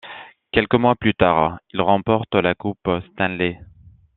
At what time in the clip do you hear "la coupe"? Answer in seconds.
2.33-2.89